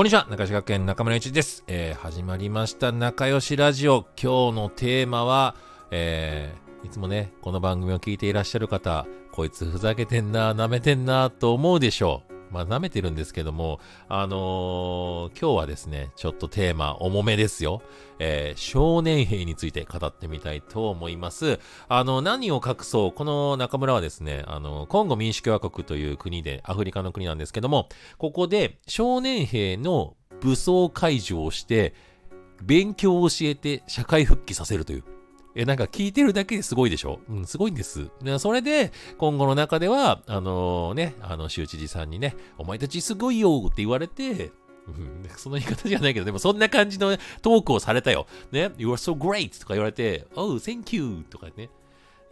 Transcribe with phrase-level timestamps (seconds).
[0.00, 1.62] こんにちは、中志学園中村一です。
[1.66, 4.06] えー、始まりました仲良しラジオ。
[4.16, 5.54] 今日のテーマは、
[5.90, 12.32] えー、いつもね、この番組を聞いていらっしゃる方、こいつふざけてんな、舐めてんな、と思うでしょう。
[12.50, 17.82] まあ、舐めてるんですけども、あのー、今日はですね、ちょっとテーマ、重めですよ。
[18.18, 21.58] えー、少年兵について語ってみたいと思います。
[21.88, 31.94] あの、何を隠そう、この中村はですね、あの、コンゴ民主共和国という国で、アフリカの国なんですけども、ここで少年兵の武装解除をして、
[32.62, 35.04] 勉強を教えて社会復帰させるという、
[35.54, 37.20] え、なんか聞いてるだけですごいでしょ？
[37.28, 38.08] うん、すごいんです。
[38.38, 44.52] それで、今後の中では、あのー、ね、あの、州知事さんにね、お前たちすごいよって言われて、
[44.86, 48.26] うん、その言い方じゃないけど、でもそんな感じのトークをされたよ。
[48.52, 49.60] ね、You are so great!
[49.60, 51.24] とか言われて、Oh, thank you!
[51.28, 51.68] とかね。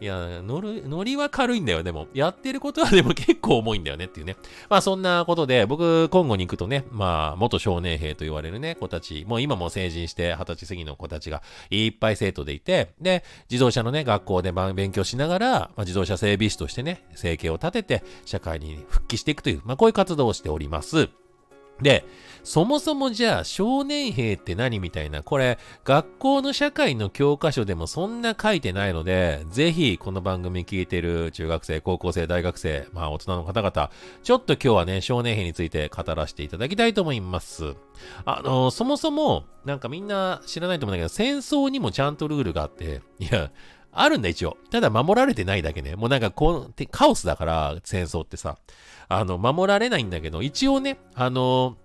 [0.01, 2.07] いや、乗る、乗りは軽いんだよ、でも。
[2.13, 4.37] やってることはでも結構重いんだよねっていうね。
[4.69, 21.09] まあそんなことで、僕、今後に行くとね、まあ、元少年兵と言われるね、子たち、もう今も成人して二十歳過ぎの子たちがいっぱい生徒でいて、で、自動車のね、学校で勉強しながら、まあ、自動車整備士としてね、生計を立てて、社会に復帰していくという、まあこういう活動をしております。
[21.81, 22.05] で、
[22.43, 33.91] そもそもじゃあ少年兵って何みたいな、これ学校の社会の教科書でもそんな書いてないので、ぜひこの番組聞いてる中学生、高校生、大学生、まあ大人の方々、
[34.23, 37.75] ちょっと今日はね、少年兵について語らせていただきたいと思います。
[38.25, 43.51] あの、そもそも、なんかみんな知らないと思うんだけど、戦争にもちゃんとルールがあって、いや、
[43.91, 44.57] あるんだ一応。
[44.71, 45.95] ただ守られてないだけね。
[45.95, 48.57] もうなんかこう、カオスだから、戦争ってさ。
[49.07, 51.77] あの、守られないんだけど、一応ね、あの、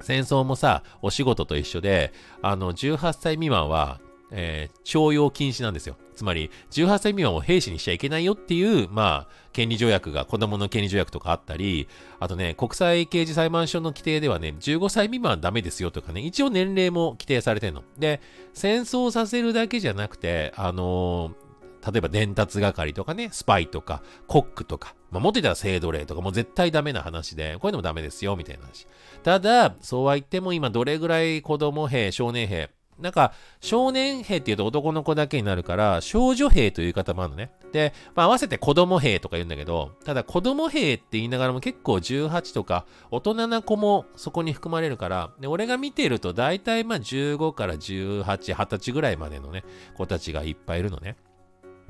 [0.00, 5.96] 戦争もさ、お仕事と一緒で、あの、18歳未満は、えー、徴用禁止なんですよ。
[6.14, 17.82] つまり、18歳未満を兵士にしちゃいけないよっていう、まあ、権利条約が、子供の権利条約とかあったり、あとね、国際刑事裁判所の規定ではね、15歳未満はダメですよとかね、一応年齢も規定されてんの。
[17.98, 18.20] で、
[18.52, 21.48] 戦争させるだけじゃなくて、あのー
[21.92, 28.86] 例えば伝達係とかね、スパイとか、コックとか、まあ、もっと言ったら制度例とか、もう絶対ダメな話で、こういうのもダメですよ、みたいな話。
[29.22, 32.70] ただ、そうは言っても今どれぐらい子供兵、少年兵、
[33.00, 37.50] なんか、少年兵って言うと男の子だけになるから、少女兵という言い方もあるのね。
[37.72, 49.64] で、まあ、合わせて子供兵とか言うんだけど、ただ子供兵って言いながらも結構18とか、大人な子もそこに含まれるから、で俺が見てると大体まあ15から18、20歳ぐらいまでのね、
[49.96, 51.16] 子たちがいっぱいいるのね。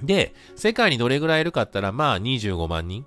[0.03, 3.05] で、世界にどれぐらいいるかったら、まあ25万人。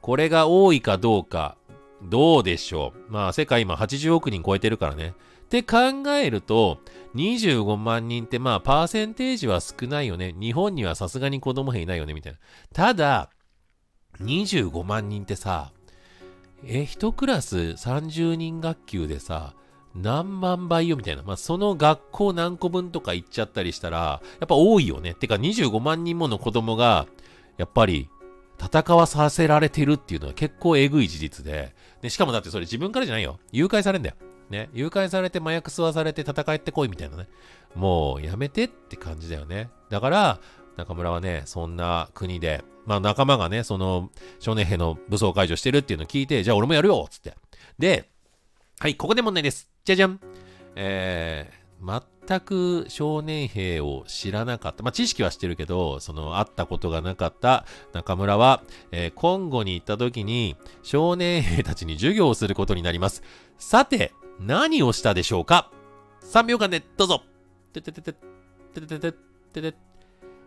[0.00, 1.56] これが多いかどうか、
[2.02, 3.12] どうでしょう。
[3.12, 5.14] まあ世界今80億人超えてるからね。
[5.54, 5.76] って考
[6.10, 6.80] えると、
[7.14, 10.34] 25万人ってまあパーセンテージは少ないよね。
[10.36, 12.38] 日本にはさすがに子供兵いないよね、みたいな。
[12.72, 13.30] ただ、
[14.20, 15.70] 25万人ってさ、
[16.64, 19.54] え、一クラス30人学級でさ、
[19.94, 21.22] 何万倍よみたいな。
[21.22, 25.14] まあ、その学校何個分とか行っちゃったりしたら、やっぱ多いよね。
[25.14, 27.06] てか25万人もの子供が、
[27.58, 28.08] やっぱり
[28.60, 31.76] 戦わさせられてるっていうのは結構えぐい事実で。
[32.02, 33.38] で、しかもだってそれ自分からじゃないよ。
[33.52, 34.16] 誘拐されんだよ。
[34.50, 34.70] ね。
[34.72, 37.28] 誘拐されて麻薬吸わされて戦ってこいみたいなね。
[37.74, 39.70] もうやめてって感じだよね。
[39.90, 40.40] だから、
[40.76, 44.10] 中村はね、そんな国で、まあ仲間がね、その
[44.40, 47.34] 少年兵の武装解除してるっていうのを聞いて、じゃあ俺もやるよっつって。
[47.78, 48.10] で、
[48.78, 49.70] はい、ここで問題です。
[49.84, 50.20] じゃじゃん。
[50.76, 54.82] えー、全く少年兵を知らなかった。
[54.82, 63.22] まあ、知識は知ってるけど、その、会ったことがなかった中村は、えー、今後に行った時に、少年兵たちに授業をすることになります。
[63.58, 65.70] さて、何をしたでしょうか
[66.22, 67.22] ?3 秒間でどうぞ。
[67.72, 69.12] てててて、ててて
[69.52, 69.76] て、て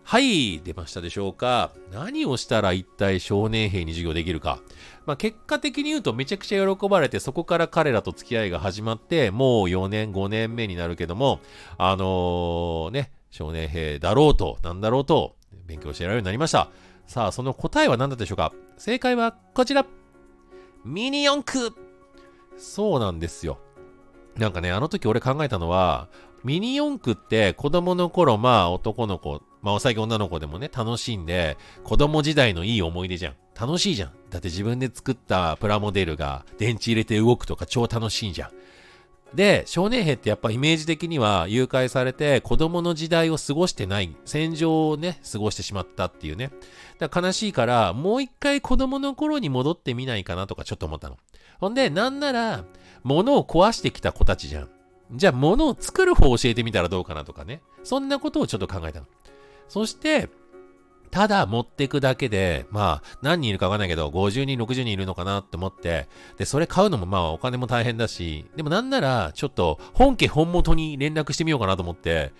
[0.03, 1.71] はい、出ましたでしょうか？
[1.91, 4.59] 何をしたら一体少年兵に授業できるか。
[5.05, 11.41] まあ、結果的に言うとめちゃくちゃ喜ばれて、そこから彼らと付き合いが始まって、もう4年、5年目になるけども、
[11.77, 16.69] あのー、ね、少年兵だろうと、なんだろうと、勉強してられるようになりました。
[17.05, 18.53] さあ、その答えは何だったでしょうか？
[18.77, 19.85] 正解はこちら。
[20.85, 21.73] ミニ四駆。
[22.57, 23.59] そうなんですよ。
[24.37, 26.07] なんかね、あの時俺考えたのは、
[26.43, 33.35] ミニ四駆って子供の頃、まあ男の子、まあ最近女の子でもね、楽しんで、子供時代のいい思い出じゃん。
[33.59, 34.11] 楽しいじゃん。
[34.29, 38.51] だって自分で作ったプラモデルが電池入れて動くとか超楽しいじゃん。
[39.33, 46.51] で、少年兵ってやっぱイメージ的には誘拐されて子供の時代を過ごしてない、戦場をね、過ごしてしまったっていうね。
[46.99, 51.17] だから悲しいから、もう一回子供の頃に戻ってみないかなとかちょっと思ったの。
[51.59, 52.63] ほんで、なんなら、
[53.07, 54.69] 物を壊してきた子たちじゃん。
[55.13, 57.61] じゃあ物を作る方を教えてみたらどうかなとかね。
[57.83, 59.05] そんなことをちょっと考えたの。
[59.69, 60.29] そして、
[61.09, 72.33] ただ持ってくだけで、まあ、何人いるかわかんないけど、50人、60人いるのかなって思って、で、それ買うのもまあお金も大変だし、でもなんなら、ちょっと本家本元に連絡してみようかなと思って、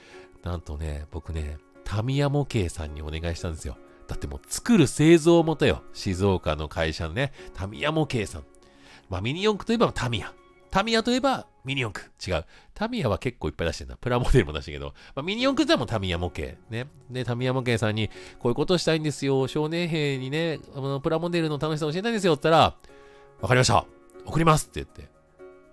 [0.43, 3.77] なんとね、僕ね、タミヤ模型さんにお願いしたんですよ。
[4.07, 5.83] だってもう作る製造元よ。
[5.93, 8.43] 静岡の会社のね、タミヤ模型さん。
[9.09, 10.33] まあミニ四駆といえばタミヤ。
[10.69, 12.11] タミヤといえばミニ四駆。
[12.25, 12.45] 違う。
[12.73, 13.97] タミヤは結構いっぱい出してるな。
[13.97, 16.57] プラモデルも出したけど、まあ、ミニ四駆ってもタミヤ模型。
[16.69, 16.87] ね。
[17.11, 18.07] で、タミヤ模型さんに、
[18.39, 19.47] こういうことしたいんですよ。
[19.47, 22.33] 少年兵にね、あのプラモデルの楽しさ教えたいんですよ。
[22.33, 22.75] って言ったら、
[23.41, 23.85] わかりました。
[24.25, 25.09] 送りますって言って、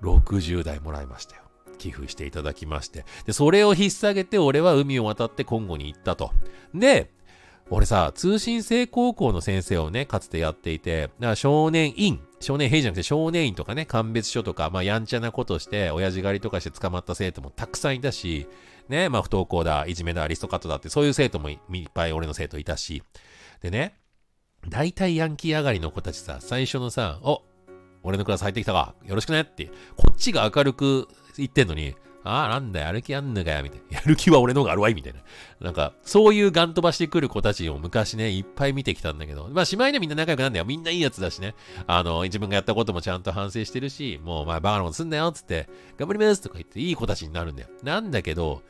[0.02, 1.42] 60台もらいましたよ。
[1.78, 3.04] 寄付していただきまして。
[3.24, 6.32] で、それを引っ提げて、俺は海を渡ってコンゴに行ったと。
[6.74, 7.12] で、
[7.70, 18.46] 俺さ、通信制高校の先生をね、かつてやっていて、だから少年院、少年兵じゃなくて少年院とかね、鑑別所とか、まあやんちゃなことして、親父狩りとかして捕まった生徒もたくさんいたし、
[18.88, 21.58] ね、まあ不登校だ、いじめだ、リストカットだって、そういう生徒もいっ
[21.92, 23.02] ぱい俺の生徒いたし、
[23.62, 23.94] でね、
[24.68, 27.42] 大体ヤンキー上がりの子たちさ、最初のさ、お、
[28.02, 31.08] 俺のクラス入ってきたか、よろしくねって、こっちが明るく
[31.38, 33.98] 言ってんのに、ああ、なんだよ、やる気あんのかよ、みたいな。
[34.00, 35.20] やる気は俺の方があるわい、みたいな。
[35.60, 40.64] なんか、そういうガン飛ばしてくる子たちを昔ね、いっぱい見てきたんだけど、まあ、しまいでみんな仲良くなんだよ。
[40.64, 41.54] みんないいやつだしね。
[41.86, 45.68] あの、自分がやったこともちゃんと反省してるし、もうお前バカなことすんなよ、つって、
[45.98, 47.68] 頑張りますとか言って、いい子たちになるんだよ。
[47.82, 48.62] なんだけど、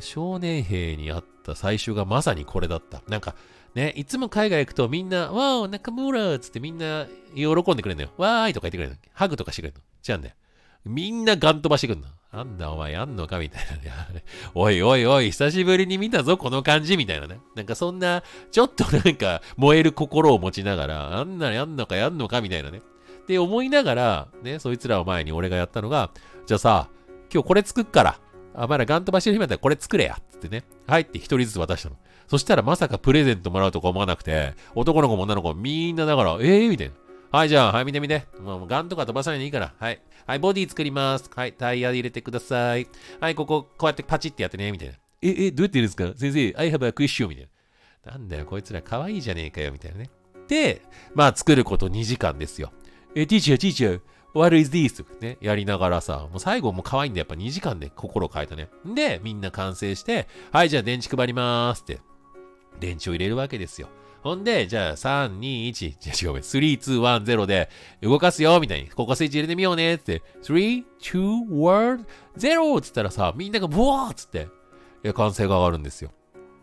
[0.00, 3.02] 少年兵に会った最初がまさにこれだった。
[3.08, 3.34] なんか、
[3.74, 8.10] ね、いつも海外行くとみんな、わー、中村つってみんな喜んでくれるんだよ。
[8.16, 8.96] わーいとか言ってくれるの。
[9.12, 10.14] ハグとかしてくれるの。
[10.14, 10.34] 違うんだよ。
[10.84, 12.08] みんなガン飛ばしてくんの。
[12.32, 13.76] なんだお前やんのかみたいな
[14.14, 14.22] ね。
[14.54, 17.40] おいおいおい、久しぶりに見たぞ、この感じみたいなね。
[17.54, 22.78] なんかそんな、ちょっとなんか燃える心を持ちながら、あんなやんのかやんのかみたいなね。
[22.78, 26.10] って思いながら、ね、そいつらを前に俺がやったのが、
[26.46, 26.88] じゃあさ、
[27.32, 28.20] 今日これ作っから、
[28.54, 30.18] あ、まだガン飛ばしてる暇だったらこれ作れや。
[30.30, 30.64] つってね。
[30.86, 31.96] はいって一人ずつ渡したの。
[32.26, 36.94] そしたらまさかプレゼントもらうとか思わなくて、男の子も女の子もみんなだから、ええー、みたいな。
[37.30, 38.26] はい、じゃあ、はい、見て見て。
[38.40, 39.74] もう、ガンとか飛ばさないでいいから。
[39.78, 40.00] はい。
[40.26, 41.28] はい、ボディ作ります。
[41.34, 42.88] はい、タイヤ入れてください。
[43.20, 44.94] はい、ここ、こうやってパチってやってね、みたいな。
[45.20, 46.14] え、え、どうやってやるんですか？
[46.16, 47.48] 先生、I have a question, みたい
[48.06, 48.12] な。
[48.12, 50.10] なんだよ、こいつら可愛いじゃねえかよ、みたいなね。
[50.48, 50.80] で、
[51.14, 52.72] まあ、作ること2時間ですよ。
[53.14, 54.00] え、ティーチャー、ティーチャー、
[54.34, 55.04] what is this?
[55.20, 58.68] ね、やりながらさ、もう最後も可愛いんで、やっぱ2時間で心を変えたね。
[58.94, 62.00] で、みんな完成して、はい、じゃあ電池配りますって、
[62.80, 63.88] 電池を入れるわけですよ。
[64.22, 67.68] ほんで、じゃあ、3、2、1、じゃ違う、3、2、1、0で
[68.02, 68.88] 動かすよ、みたいに。
[68.88, 70.22] ここスイッチ入れてみようね、って。
[70.42, 72.04] 3、2、1、
[72.36, 74.48] 0つったらさ、みんながブワーっつって、
[75.04, 76.10] いや、歓声が上がるんですよ。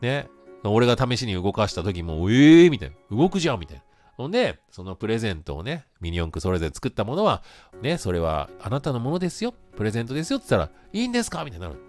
[0.01, 0.27] ね。
[0.63, 3.17] 俺が試しに動かした時も、ええー、みたいな。
[3.17, 3.83] 動くじゃん、みたいな。
[4.17, 7.43] ほんで、そのプレゼントをね、ミニ四駆それぞれ作ったものは、
[7.81, 9.53] ね、それはあなたのものですよ。
[9.75, 10.39] プレゼントですよ。
[10.39, 11.43] って言ったら、いいんですか？
[11.45, 11.79] みたいになる。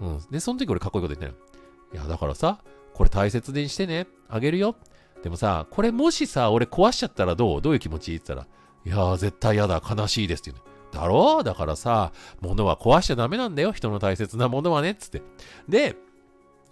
[0.00, 0.20] うん。
[0.30, 1.48] で、その時俺かっこいいこと言ってない
[1.94, 2.60] いや、だからさ、
[2.98, 4.08] これ大切にしてね。
[4.28, 4.74] あげるよ。
[5.22, 7.62] でもさ、これもしさ、俺壊しちゃったらどう？
[7.62, 8.16] どういう気持ち？
[8.16, 8.48] って言ったら、
[8.84, 10.64] いやー、絶対嫌だ、悲しいですって言う
[10.96, 11.00] の。
[11.00, 11.38] だろ？
[11.42, 15.22] うだからさ、物は壊しちゃダメなんだよ、人の大切なものはね、つって。
[15.68, 15.94] で、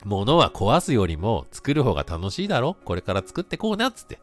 [0.04, 2.74] 物は壊すよりも作る方が楽しいだろ？
[2.84, 4.18] これから作ってこうな、つって。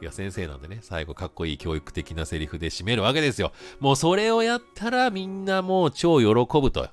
[0.00, 3.52] いや、先生なんでね、最後かっこいい教育的なセリフで締めるわけですよ。
[3.80, 6.88] もうそれをやったらみんなもう超喜ぶと。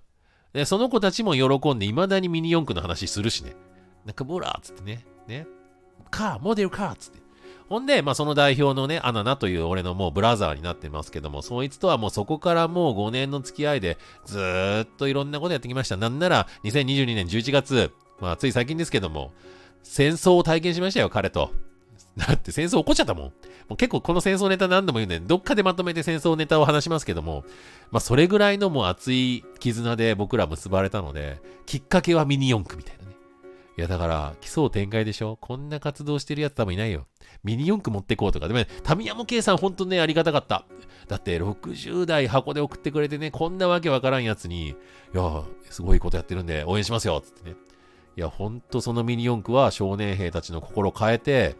[0.53, 3.55] で、その子たちも喜んで未だにミニ四駆の話するしね。
[4.09, 5.05] なんかボラーつってね。
[5.27, 5.45] ね。
[6.09, 7.19] カー、モデルカーつって。
[7.69, 15.95] ほんで、まあ、その代表のね、アナナという俺のもうブラザーになってますけども、そいつとはもうそこからもう5年の付き合いで、ずーっといろんなことやってきました。
[15.95, 19.31] なんなら、2022年11月、まあ、つい最近ですけども、
[19.83, 21.51] 戦争を体験しましたよ、彼と。
[22.17, 23.25] だって戦争起こっちゃったもん。
[23.25, 23.31] も
[23.71, 27.43] う結構この戦争ネタ何度も言うんで、どっかでまとめて戦争ネタを話しますけども、
[27.91, 33.08] まあそれぐらいのもう熱い絆で僕ら結ばれたので、きっかけはミニ四駆みたいな。
[33.79, 35.37] いや、だから、奇想天外でしょ？
[35.39, 37.07] こんな活動してるやつ多分いないよ。
[37.45, 38.49] ミニ四駆持ってこうとか。
[38.49, 40.65] でもね、タミヤモケイさんほんとね、ありがたかった。
[41.07, 44.75] だって、60代箱で送ってくれてね、こんなわけわからんやつに、い
[45.13, 47.55] や、すごいことやってるんで、応援しますよつってね。
[48.17, 51.55] いや、ほんとそのミニ四駆は少年兵たちの心を変えて、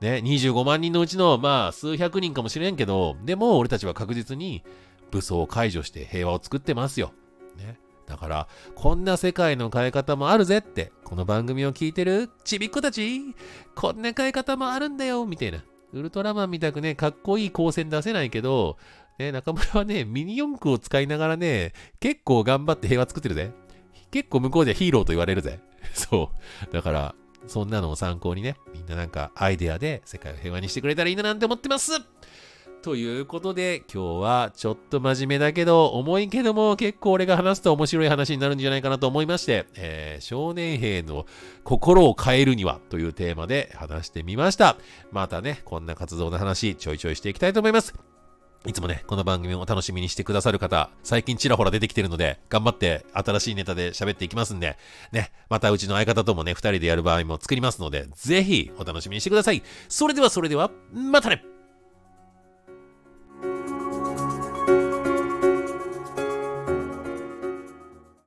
[0.00, 4.62] ね、25万人のうちの、まあ、数百人かもしれんけど、でも俺たちは確実に
[5.10, 7.12] 武装を解除して平和を作ってますよ。
[7.56, 7.80] ね。
[8.06, 13.34] だから、こんな世界の変え方もあるぜって、この番組を聞いてるちびっ子たち、
[13.74, 15.62] こんな変え方もあるんだよ、みたいな。
[15.92, 18.76] ウルトラマンみたくね、かっこいい光線出せないけど、
[19.18, 23.52] ね、中村はね、ミニ四駆を使いながらね、結構頑張って平和作ってるぜ。
[24.10, 25.60] 結構向こうではヒーローと言われるぜ。
[25.94, 26.30] そ
[26.68, 26.72] う。
[26.72, 27.14] だから、
[27.46, 31.92] そんなのを参考にね、みんななんかアイデアで世界を平和にしてくれたらいいななんて思ってます
[32.84, 41.24] ということで、今日はちょっと真面目だけど、重いけども結構俺が話すと面白い話になるんじゃないかなと思いまして、えー、少年兵の
[41.64, 44.76] 心を変えるにはというテーマで話してみました。
[45.12, 47.94] またね、こんな活動の話ちょいちょいしていきたいと思います。
[48.66, 54.76] いつもね、この番組を楽しみにしてくださる方、最近ちらほら出てきてるので、頑張って新しいネタで喋っていきますんで、
[55.10, 59.62] ね、またうちの相方ともね、二人でやる場合も作りますので、ぜひお楽しみにしてください。
[59.88, 61.53] それではそれでは、またね